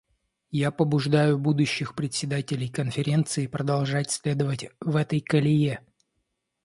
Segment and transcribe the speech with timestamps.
[0.57, 5.85] Я побуждаю будущих председателей Конференции продолжать следовать в этой колее.